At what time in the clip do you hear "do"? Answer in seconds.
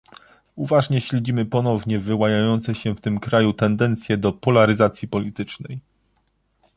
4.17-4.33